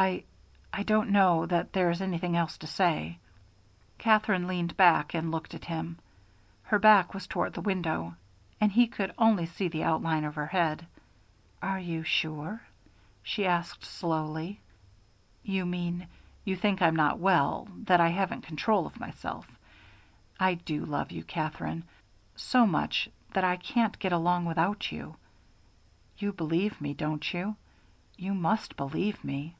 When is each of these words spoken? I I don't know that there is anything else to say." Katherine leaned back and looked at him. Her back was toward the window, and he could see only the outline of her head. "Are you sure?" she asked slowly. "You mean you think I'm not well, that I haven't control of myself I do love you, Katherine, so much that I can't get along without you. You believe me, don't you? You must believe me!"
I 0.00 0.22
I 0.72 0.84
don't 0.84 1.10
know 1.10 1.46
that 1.46 1.72
there 1.72 1.90
is 1.90 2.00
anything 2.00 2.36
else 2.36 2.56
to 2.58 2.68
say." 2.68 3.18
Katherine 3.98 4.46
leaned 4.46 4.76
back 4.76 5.12
and 5.12 5.32
looked 5.32 5.54
at 5.54 5.64
him. 5.64 5.98
Her 6.62 6.78
back 6.78 7.12
was 7.14 7.26
toward 7.26 7.54
the 7.54 7.62
window, 7.62 8.14
and 8.60 8.70
he 8.70 8.86
could 8.86 9.10
see 9.10 9.14
only 9.18 9.46
the 9.46 9.82
outline 9.82 10.22
of 10.22 10.36
her 10.36 10.46
head. 10.46 10.86
"Are 11.60 11.80
you 11.80 12.04
sure?" 12.04 12.62
she 13.24 13.44
asked 13.44 13.84
slowly. 13.84 14.60
"You 15.42 15.66
mean 15.66 16.06
you 16.44 16.54
think 16.54 16.80
I'm 16.80 16.94
not 16.94 17.18
well, 17.18 17.66
that 17.86 18.00
I 18.00 18.10
haven't 18.10 18.42
control 18.46 18.86
of 18.86 19.00
myself 19.00 19.48
I 20.38 20.54
do 20.54 20.84
love 20.84 21.10
you, 21.10 21.24
Katherine, 21.24 21.82
so 22.36 22.68
much 22.68 23.08
that 23.32 23.42
I 23.42 23.56
can't 23.56 23.98
get 23.98 24.12
along 24.12 24.44
without 24.44 24.92
you. 24.92 25.16
You 26.18 26.32
believe 26.32 26.80
me, 26.80 26.94
don't 26.94 27.34
you? 27.34 27.56
You 28.16 28.32
must 28.34 28.76
believe 28.76 29.24
me!" 29.24 29.56